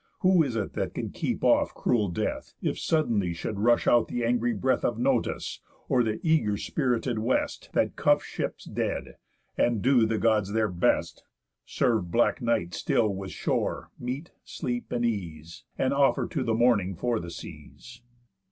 Who 0.21 0.41
is 0.41 0.55
it 0.55 0.73
that 0.73 0.95
can 0.95 1.11
keep 1.11 1.43
off 1.43 1.75
cruel 1.75 2.07
Death, 2.09 2.55
If 2.59 2.79
suddenly 2.79 3.35
should 3.35 3.59
rush 3.59 3.85
out 3.85 4.07
th' 4.07 4.23
angry 4.23 4.51
breath 4.51 4.83
Of 4.83 4.97
Notus, 4.97 5.59
or 5.87 6.01
the 6.01 6.19
eager 6.23 6.57
spirited 6.57 7.19
West, 7.19 7.69
That 7.73 7.95
cuff 7.95 8.23
ships 8.23 8.65
dead, 8.65 9.17
and 9.59 9.83
do 9.83 10.07
the 10.07 10.17
Gods 10.17 10.53
their 10.53 10.69
best? 10.69 11.23
Serve 11.67 12.09
black 12.09 12.41
Night 12.41 12.73
still 12.73 13.09
with 13.09 13.29
shore, 13.29 13.91
meat, 13.99 14.31
sleep, 14.43 14.91
and 14.91 15.05
ease, 15.05 15.65
And 15.77 15.93
offer 15.93 16.25
to 16.29 16.43
the 16.43 16.55
Morning 16.55 16.95
for 16.95 17.19
the 17.19 17.29
seas. 17.29 18.01